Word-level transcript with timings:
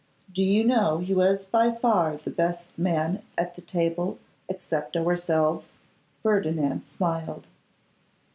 Do 0.33 0.43
you 0.43 0.63
know 0.63 0.97
he 0.97 1.13
was 1.13 1.45
by 1.45 1.69
far 1.71 2.17
the 2.17 2.31
best 2.31 2.75
man 2.75 3.21
at 3.37 3.55
the 3.55 3.61
table 3.61 4.17
except 4.49 4.97
ourselves?' 4.97 5.73
Ferdinand 6.23 6.85
smiled. 6.85 7.45